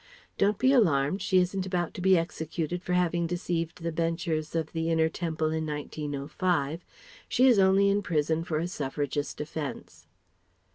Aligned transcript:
(Don't 0.39 0.57
be 0.57 0.73
alarmed! 0.73 1.21
She 1.21 1.37
isn't 1.37 1.67
about 1.67 1.93
to 1.93 2.01
be 2.01 2.17
executed 2.17 2.81
for 2.81 2.93
having 2.93 3.27
deceived 3.27 3.83
the 3.83 3.91
Benchers 3.91 4.55
of 4.55 4.71
the 4.71 4.89
Inner 4.89 5.09
Temple 5.09 5.51
in 5.51 5.63
1905; 5.67 6.83
she 7.29 7.45
is 7.47 7.59
only 7.59 7.87
in 7.87 8.01
prison 8.01 8.43
for 8.43 8.57
a 8.57 8.67
suffragist 8.67 9.39
offence). 9.39 10.07